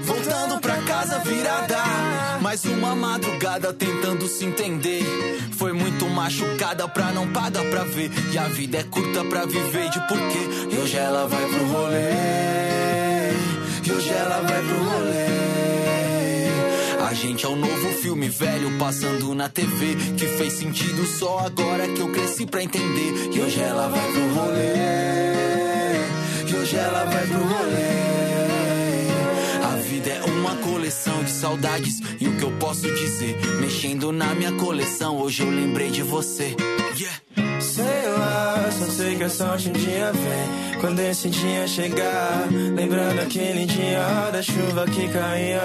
[0.02, 1.78] voltando pra casa virada.
[2.40, 5.04] Mais uma madrugada tentando se entender.
[5.52, 8.10] Foi muito machucada pra não pagar pra ver.
[8.32, 10.48] E a vida é curta pra viver de porquê.
[10.70, 13.36] E hoje ela vai pro rolê.
[13.84, 15.26] E hoje ela vai pro rolê.
[17.08, 21.86] A gente é um novo filme velho passando na TV que fez sentido só agora
[21.88, 23.30] que eu cresci pra entender.
[23.32, 24.74] E hoje ela vai pro rolê.
[26.48, 28.05] E hoje ela vai pro rolê.
[30.86, 35.50] Coleção de saudades e o que eu posso dizer, mexendo na minha coleção, hoje eu
[35.50, 36.54] lembrei de você.
[36.96, 37.60] Yeah.
[37.60, 40.80] Sei lá, só sei que a sorte um dia vem.
[40.80, 45.60] Quando esse dia chegar, lembrando aquele dia da chuva que caía.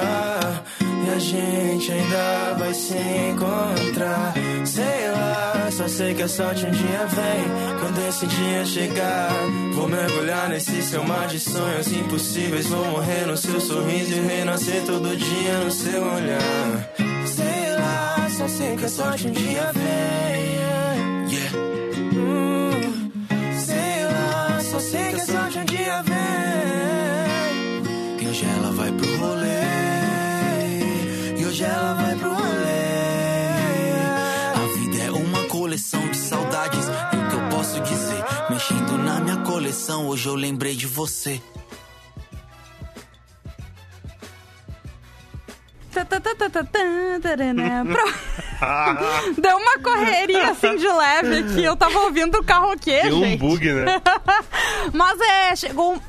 [1.04, 4.34] E a gente ainda vai se encontrar.
[4.66, 7.80] Sei lá, só sei que a sorte um dia vem.
[7.80, 9.32] Quando esse dia chegar,
[9.74, 12.68] vou mergulhar nesse seu mar de sonhos impossíveis.
[12.68, 16.92] Vou morrer no seu sorriso e renascer todo dia no seu olhar.
[17.26, 21.32] Sei lá, só sei que a sorte um dia vem.
[21.32, 21.58] Yeah.
[22.14, 23.12] Hum,
[23.58, 26.61] sei lá, só sei que a sorte um dia vem.
[39.98, 41.42] Hoje eu lembrei de você.
[45.94, 46.80] Tá, tá, tá, tá, tá, tá,
[49.38, 51.64] Deu uma correria assim de leve aqui.
[51.64, 53.40] Eu tava ouvindo o carroquê, Tem um gente.
[53.40, 54.02] bug, né?
[54.94, 56.00] Mas é, chegou um...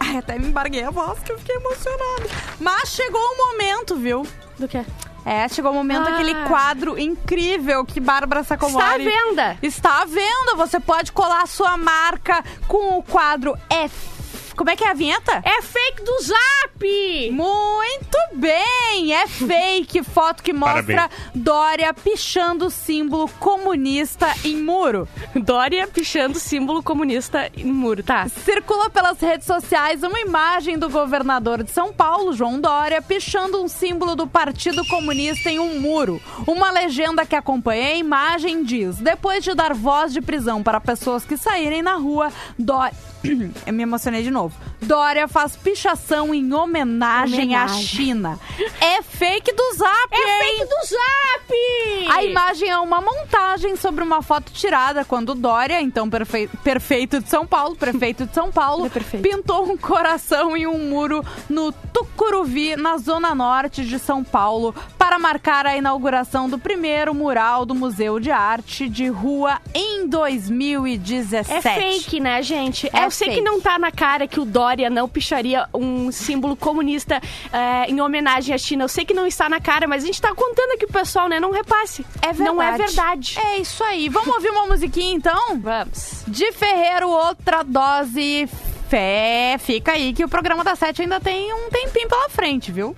[0.00, 2.28] Ai, até me embarguei a voz que eu fiquei emocionada.
[2.58, 4.26] Mas chegou o momento, viu?
[4.58, 4.84] Do quê?
[5.24, 6.14] É, chegou o momento Ah.
[6.14, 9.04] aquele quadro incrível que Bárbara Está à Sacomori...
[9.04, 9.58] venda.
[9.62, 10.54] Está à venda.
[10.56, 14.17] Você pode colar a sua marca com o quadro F...
[14.58, 15.40] Como é que é a vinheta?
[15.44, 17.30] É fake do Zap!
[17.30, 19.14] Muito bem!
[19.14, 21.10] É fake foto que mostra Parabéns.
[21.32, 25.06] Dória pichando o símbolo comunista em muro.
[25.36, 28.26] Dória pichando símbolo comunista em muro, tá?
[28.28, 33.68] Circula pelas redes sociais uma imagem do governador de São Paulo, João Dória, pichando um
[33.68, 36.20] símbolo do Partido Comunista em um muro.
[36.48, 41.24] Uma legenda que acompanha a imagem diz: depois de dar voz de prisão para pessoas
[41.24, 42.92] que saírem na rua, Dória.
[43.66, 44.54] Eu me emocionei de novo.
[44.80, 47.82] Dória faz pichação em homenagem, à Homenagem.
[47.86, 48.38] China.
[48.80, 50.56] É fake do Zap, É hein?
[50.58, 52.08] fake do Zap!
[52.16, 57.28] A imagem é uma montagem sobre uma foto tirada quando Dória, então perfe- perfeito de
[57.28, 62.76] São Paulo, prefeito de São Paulo, É pintou um coração em um muro no Tucuruvi,
[62.76, 68.18] na zona norte de São Paulo, para marcar a inauguração do primeiro mural do Museu
[68.20, 71.52] de Arte de Rua em 2017.
[71.52, 72.88] É fake, né, gente?
[72.92, 73.40] É Eu sei fake.
[73.40, 78.00] que não tá na cara que o Dória não picharia um símbolo comunista é, em
[78.02, 78.84] homenagem à China.
[78.84, 81.26] Eu sei que não está na cara, mas a gente tá contando aqui pro pessoal,
[81.26, 81.40] né?
[81.40, 82.04] Não repasse.
[82.20, 82.42] É verdade.
[82.44, 83.38] Não é verdade.
[83.38, 84.10] É isso aí.
[84.10, 85.58] Vamos ouvir uma musiquinha então?
[85.58, 86.22] Vamos.
[86.28, 88.46] De Ferreiro, outra dose.
[88.90, 92.94] Fé, fica aí que o programa da Sete ainda tem um tempinho pela frente, viu?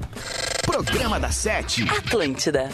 [0.65, 1.85] Programa da Sete.
[1.89, 2.69] Atlântida.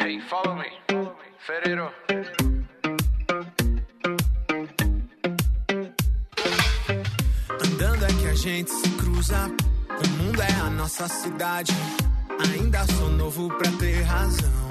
[0.00, 0.70] Hey, follow me.
[1.38, 1.90] Ferreiro.
[8.40, 9.50] Gente se cruza.
[9.90, 11.72] O mundo é a nossa cidade.
[12.54, 14.70] Ainda sou novo pra ter razão.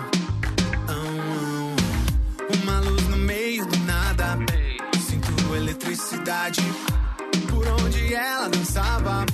[0.88, 1.76] Ah, ah.
[2.64, 4.40] Uma luz no meio do nada.
[5.08, 6.62] Sinto eletricidade.
[7.48, 9.26] Por onde ela dançava.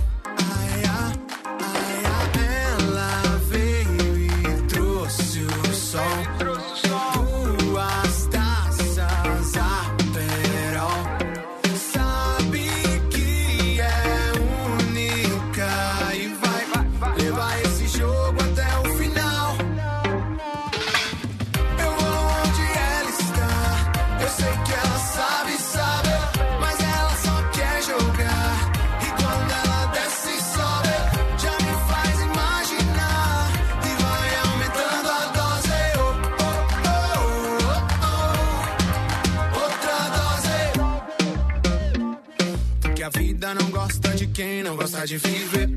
[44.35, 45.69] Quem não gosta de viver.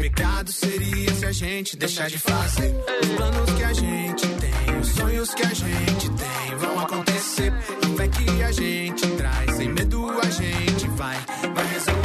[0.00, 4.88] Pecado seria se a gente deixar de fazer os planos que a gente tem, os
[4.88, 7.52] sonhos que a gente tem vão acontecer.
[7.52, 11.16] A fé que a gente traz, sem medo a gente vai,
[11.54, 11.97] vai resolver.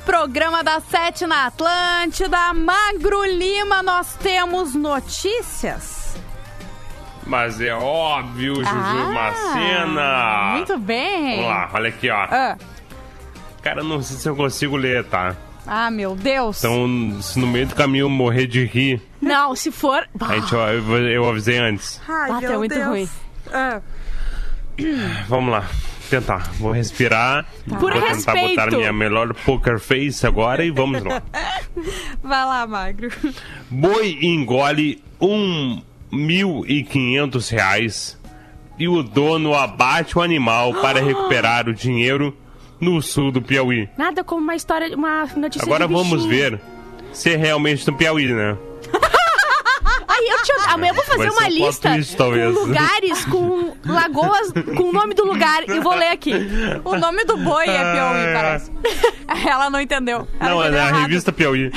[0.00, 2.52] Programa da Sete na Atlântida.
[2.54, 6.16] Magro Lima, nós temos notícias.
[7.26, 10.52] Mas é óbvio, Juju Ah, Macena.
[10.56, 11.36] Muito bem.
[11.36, 12.22] Vamos lá, olha aqui, ó.
[12.30, 12.56] Ah,
[13.62, 15.36] Cara, não sei se eu consigo ler, tá?
[15.66, 16.58] ah, meu Deus.
[16.64, 20.08] Então, se no meio do caminho eu morrer de rir, Não, se for.
[20.20, 22.00] a gente, ó, eu, eu avisei antes.
[22.08, 23.08] Ai, Ah, tá muito ruim.
[23.52, 23.80] Ah,
[25.28, 25.64] Vamos lá,
[26.10, 26.50] tentar.
[26.58, 27.46] Vou respirar.
[27.68, 28.48] Por vou tentar respeito.
[28.48, 31.22] botar minha melhor poker face agora e vamos lá.
[32.22, 33.10] vai lá, Magro.
[33.70, 35.80] Boi engole um
[36.10, 38.18] mil e quinhentos reais
[38.78, 42.36] e o dono abate o animal para recuperar o dinheiro
[42.80, 43.88] no sul do Piauí.
[43.96, 46.60] Nada como uma história, uma notícia Agora de vamos ver
[47.12, 48.56] se é realmente no Piauí, né?
[50.20, 54.52] Aí eu te, amanhã eu vou fazer uma um lista twist, com lugares, com lagoas,
[54.76, 56.32] com o nome do lugar e vou ler aqui.
[56.84, 58.32] O nome do boi é Piauí, Ah.
[58.34, 58.70] parece.
[59.48, 60.28] Ela não entendeu.
[60.38, 61.00] Ela Não, é errado.
[61.02, 61.72] revista Piauí.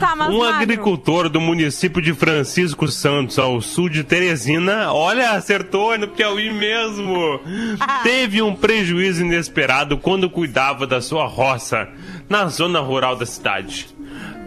[0.00, 5.30] Tá, mas Um Magro, agricultor do município de Francisco Santos, ao sul de Teresina, olha,
[5.30, 7.40] acertou, é no Piauí mesmo.
[7.80, 8.00] Ah.
[8.02, 11.88] Teve um prejuízo inesperado quando cuidava da sua roça,
[12.28, 13.95] na zona rural da cidade.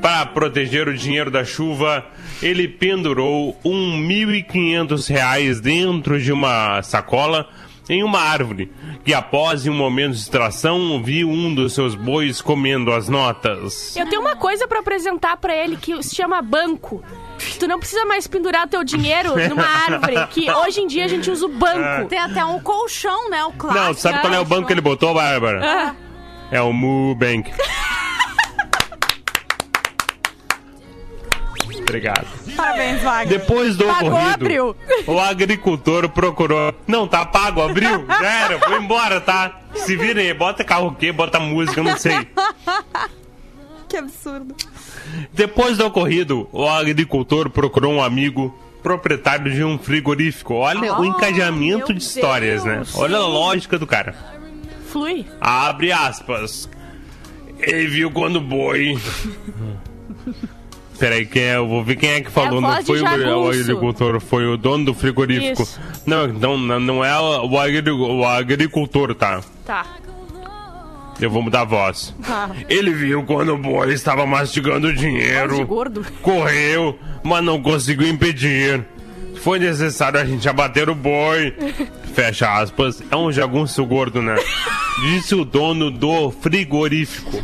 [0.01, 2.05] Para proteger o dinheiro da chuva,
[2.41, 7.49] ele pendurou um 1.500 reais dentro de uma sacola
[7.89, 8.71] em uma árvore,
[9.03, 13.95] que após um momento de distração, viu um dos seus bois comendo as notas.
[13.97, 17.03] Eu tenho uma coisa pra apresentar pra ele que se chama banco.
[17.59, 21.31] Tu não precisa mais pendurar teu dinheiro numa árvore, que hoje em dia a gente
[21.31, 22.07] usa o banco.
[22.07, 23.43] Tem até um colchão, né?
[23.45, 23.83] O clássico.
[23.85, 25.59] Não, sabe qual é o banco que ele botou, Bárbara?
[25.63, 25.95] Ah,
[26.51, 27.51] É o Mubank.
[31.89, 32.27] Obrigado.
[32.55, 33.29] Parabéns, Magro.
[33.29, 34.75] Depois do Pagou, ocorrido, abriu.
[35.07, 36.73] o agricultor procurou.
[36.87, 38.05] Não, tá pago, abriu.
[38.07, 39.59] Já era, foi embora, tá?
[39.73, 41.11] Se virem aí, bota carro o quê?
[41.11, 42.27] Bota música, não sei.
[43.87, 44.55] Que absurdo.
[45.33, 50.53] Depois do ocorrido, o agricultor procurou um amigo proprietário de um frigorífico.
[50.53, 52.75] Olha o encajamento meu de histórias, né?
[52.75, 54.15] Deus, Olha a lógica do cara.
[54.91, 55.25] flui.
[55.41, 56.69] Abre aspas.
[57.59, 58.95] Ele viu quando boi.
[60.99, 61.55] Peraí, quem é?
[61.55, 62.57] Eu vou ver quem é que falou.
[62.59, 63.07] É não foi o,
[63.47, 65.63] agricultor, foi o dono do frigorífico.
[65.63, 65.79] Isso.
[66.05, 69.41] Não, então não, não é o, agri- o agricultor, tá?
[69.65, 69.85] Tá.
[71.21, 72.13] Eu vou mudar a voz.
[72.25, 72.49] Tá.
[72.69, 75.65] Ele viu quando o boi estava mastigando dinheiro.
[75.65, 76.05] gordo.
[76.21, 78.85] Correu, mas não conseguiu impedir.
[79.41, 81.53] Foi necessário a gente abater o boi.
[82.13, 83.01] Fecha aspas.
[83.09, 84.35] É um jagunço gordo, né?
[85.01, 87.41] Disse o dono do frigorífico.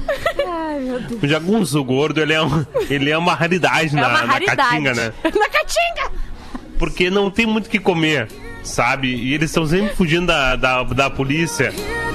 [1.22, 4.58] O jagunço gordo, ele é, um, ele é uma raridade É na, uma na raridade.
[4.58, 5.14] caatinga, né?
[5.24, 6.12] Na caatinga!
[6.78, 8.28] Porque não tem muito o que comer,
[8.66, 9.14] sabe?
[9.16, 11.74] E eles estão sempre fugindo da, da, da polícia.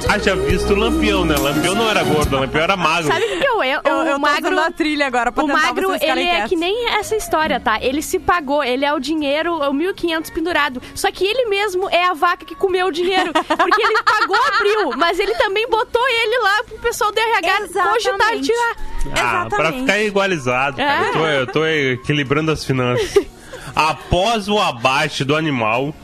[0.08, 1.36] Haja visto o Lampião, né?
[1.36, 3.08] Lampião não era gordo, o Lampião era magro.
[3.12, 5.48] Sabe o que eu, eu, Eu, o eu tô magro, a trilha agora pra o
[5.48, 7.78] magro, ele é que nem essa história, tá?
[7.82, 10.82] Ele se pagou, ele é o dinheiro, o 1.500 pendurado.
[10.94, 13.32] Só que ele mesmo é a vaca que comeu o dinheiro.
[13.32, 17.94] Porque ele pagou, abriu, mas ele também botou ele lá pro pessoal do RH cogitar
[17.94, 18.46] e Exatamente.
[18.46, 18.76] tirar.
[19.00, 19.80] Ah, pra Exatamente.
[19.80, 21.06] ficar igualizado, cara.
[21.06, 23.14] Eu, tô, eu tô equilibrando as finanças.
[23.74, 25.94] Após o abate do animal,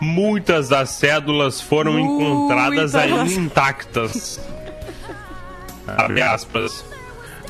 [0.00, 4.40] muitas das cédulas foram encontradas ainda intactas.
[5.86, 6.84] Abre aspas.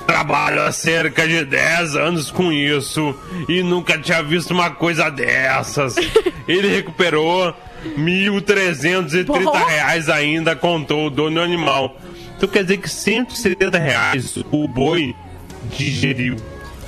[0.06, 3.14] Trabalho há cerca de 10 anos com isso
[3.46, 5.96] e nunca tinha visto uma coisa dessas.
[6.46, 7.54] Ele recuperou
[7.98, 11.96] 1.330 reais ainda, contou o dono do animal.
[12.36, 15.14] Então quer dizer que 170 reais o boi
[15.76, 16.36] digeriu.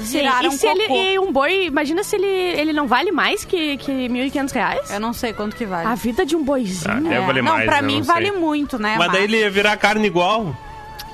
[0.08, 1.00] Tiraram e se ele cocô.
[1.00, 4.90] e um boi, imagina se ele, ele não vale mais que, que 1.500 reais?
[4.90, 5.86] Eu não sei quanto que vale.
[5.88, 6.92] A vida de um boizinho.
[7.16, 8.14] Ah, valer não, pra eu mim não sei.
[8.14, 8.96] vale muito, né?
[8.98, 10.54] Mas daí ele ia virar carne igual.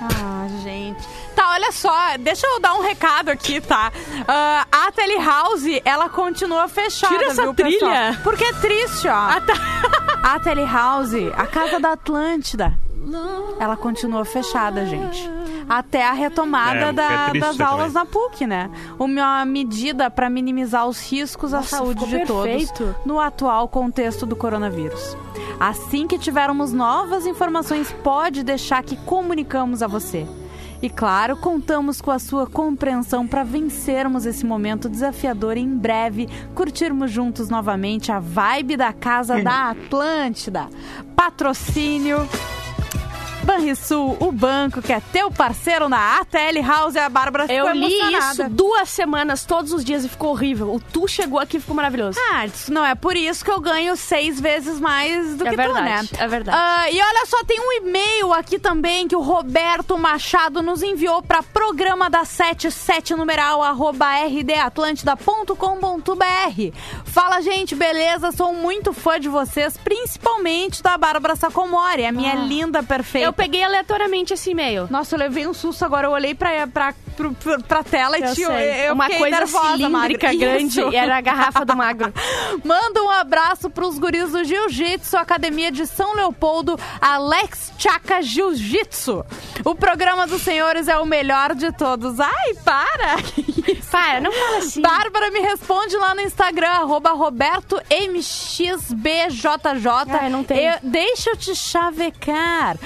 [0.01, 1.03] Ah, gente.
[1.35, 3.93] Tá, olha só, deixa eu dar um recado aqui, tá?
[4.27, 7.91] Ah, a Telehouse, ela continua fechada, Tira essa viu, pessoal?
[7.91, 8.21] trilha.
[8.25, 9.13] Porque é triste, ó.
[9.15, 9.55] Ah, tá.
[10.23, 12.77] A Telehouse, a casa da Atlântida,
[13.61, 15.31] ela continua fechada, gente.
[15.69, 17.95] Até a retomada É, da- é triste das aulas também.
[17.95, 18.71] na PUC, né?
[18.99, 22.95] Uma medida para minimizar os riscos à Nossa, saúde ficou de todos perfeito.
[23.05, 25.17] no atual contexto do coronavírus.
[25.59, 30.27] Assim que tivermos novas informações, pode deixar que comunicamos a você.
[30.83, 36.29] E claro, contamos com a sua compreensão para vencermos esse momento desafiador e em breve
[36.55, 40.69] curtirmos juntos novamente a vibe da Casa da Atlântida.
[41.17, 42.29] Patrocínio.
[43.47, 47.95] Banrisul, o banco que é teu parceiro na ATL House, a Bárbara ficou Eu li
[47.95, 48.33] emocionada.
[48.33, 50.75] isso duas semanas, todos os dias, e ficou horrível.
[50.75, 52.19] O tu chegou aqui e ficou maravilhoso.
[52.33, 55.57] Ah, isso não é por isso que eu ganho seis vezes mais do É que
[55.57, 56.25] verdade, tu, né?
[56.25, 56.59] é verdade.
[56.61, 61.23] Ah, e olha só, tem um e-mail aqui também que o Roberto Machado nos enviou
[61.23, 66.77] para programa da 77 numeral arroba rdatlântida.com.br.
[67.05, 68.33] Fala, gente, beleza?
[68.33, 73.36] Sou muito fã de vocês, principalmente da Bárbara Sacomori, a minha linda perfeita.
[73.37, 74.87] Peguei aleatoriamente esse e-mail.
[74.91, 76.07] Nossa, eu levei um susto agora.
[76.07, 78.89] Eu olhei pra, pra, pro- pra tela e Eu tio, sei.
[78.89, 80.89] eu Uma coisa nervosa, cilíndrica grande Isso.
[80.93, 82.13] e era a garrafa do magro.
[82.65, 89.25] Manda um abraço pros guris do Jiu-Jitsu, Academia de São Leopoldo, Alex Chaka Jiu-Jitsu.
[89.65, 92.19] O programa dos senhores é o melhor de todos.
[92.21, 93.17] Ai, para!
[93.91, 94.81] Para, não fala assim.
[94.83, 99.47] Bárbara me responde lá no Instagram, arroba RobertoMXBJJ.
[100.21, 100.67] Ai, não tem.
[100.67, 102.77] Eu- deixa eu te chavecar.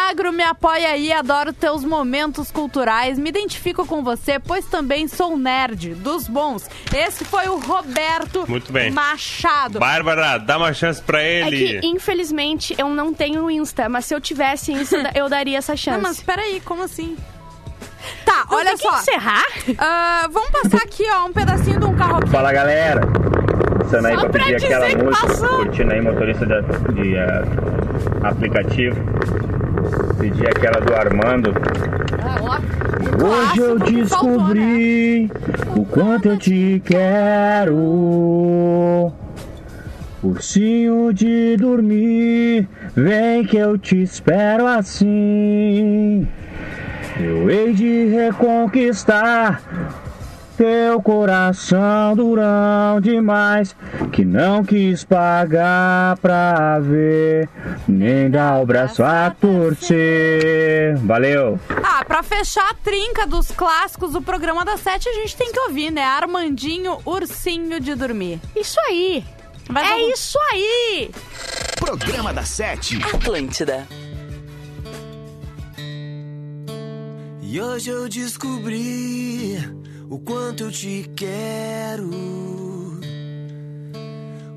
[0.00, 3.18] Magro, me apoia aí, adoro teus momentos culturais.
[3.18, 6.68] Me identifico com você, pois também sou nerd dos bons.
[6.94, 8.90] Esse foi o Roberto Muito bem.
[8.90, 9.78] Machado.
[9.78, 11.80] Bárbara, dá uma chance pra É ele.
[11.80, 15.76] que, infelizmente, eu não tenho Insta, mas se eu tivesse Insta, eu daria essa Não,
[15.76, 16.00] chance.
[16.02, 17.16] mas peraí, como assim?
[18.24, 18.98] Tá, Não olha tem que só.
[19.00, 19.44] encerrar?
[19.78, 22.26] Ah, vamos passar aqui, ó, um pedacinho de um carro.
[22.28, 23.02] Fala galera,
[23.78, 25.48] passando aí Só pra pedir dizer aquela que música, passou.
[25.58, 28.96] curtindo aí motorista de, de ah, aplicativo,
[30.20, 31.54] pedir aquela do Armando.
[33.24, 35.30] Hoje eu descobri
[35.74, 37.74] o quanto eu te quero.
[40.22, 46.28] Ursinho de dormir, vem que eu te espero assim.
[47.18, 49.62] Eu hei de reconquistar
[50.60, 53.74] teu coração durão demais
[54.12, 57.48] que não quis pagar pra ver,
[57.88, 60.98] nem dar o braço a torcer.
[60.98, 61.58] Valeu!
[61.82, 65.60] Ah, pra fechar a trinca dos clássicos do programa da Sete, a gente tem que
[65.60, 66.02] ouvir, né?
[66.04, 68.38] Armandinho, ursinho de dormir.
[68.54, 69.24] Isso aí.
[69.70, 71.10] Vai é vamos- isso aí.
[71.78, 72.98] Programa da Sete.
[73.14, 73.86] Atlântida.
[77.40, 79.58] E hoje eu descobri
[80.10, 82.10] o quanto eu te quero.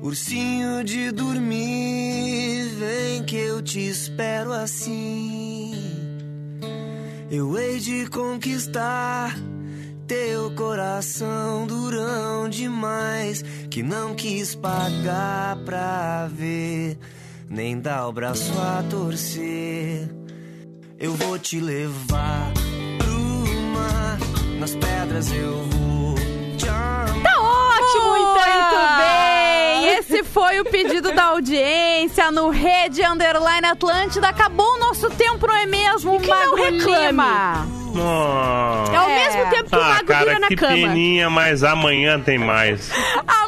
[0.02, 5.72] Ursinho de dormir, vem que eu te espero assim.
[7.30, 9.34] Eu hei de conquistar
[10.06, 16.98] teu coração durão demais que não quis pagar pra ver,
[17.48, 20.10] nem dar o braço a torcer.
[20.98, 22.63] Eu vou te levar
[24.64, 26.14] nas pedras eu vou
[26.56, 26.64] te.
[26.64, 29.88] Tá ótimo, Muito Muito bem!
[29.98, 34.28] Esse foi o pedido da audiência no Rede Underline Atlântida.
[34.30, 36.56] Acabou o nosso tempo, não é mesmo, que não.
[36.56, 37.66] Lima?
[37.94, 38.92] Nossa.
[38.92, 39.14] É ao É.
[39.26, 40.72] mesmo tempo que o Ah, mago vira cara, na que cama.
[40.72, 42.90] peninha, mas amanhã tem mais.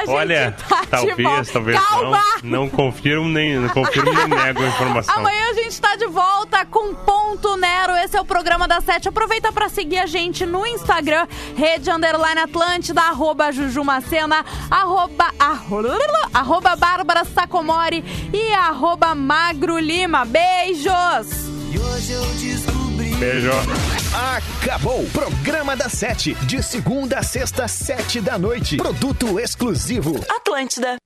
[0.00, 1.52] Gente Olha, tá de talvez, volta.
[1.52, 2.22] talvez Calma!
[2.42, 2.60] não.
[2.60, 5.14] Não confirmo nem, não confirmo nem nego a informação.
[5.16, 7.94] Amanhã a gente tá de volta com Ponto Nero.
[7.96, 9.08] Esse é o programa da Sete.
[9.08, 11.26] Aproveita pra seguir a gente no Instagram,
[11.56, 15.98] Rede Underline Atlântida, arroba Jujumacena, arroba, arroba,
[16.32, 20.24] arroba Bárbara Sacomori e arroba Magro Lima.
[20.24, 21.48] Beijos!
[21.72, 22.79] E hoje eu descobri.
[23.20, 23.50] Beijo.
[24.14, 25.04] Acabou.
[25.12, 26.32] Programa da Sete.
[26.46, 28.78] De segunda a sexta, sete da noite.
[28.78, 30.18] Produto exclusivo.
[30.26, 30.96] Atlântida.